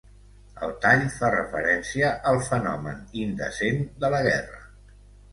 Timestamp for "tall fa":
0.83-1.27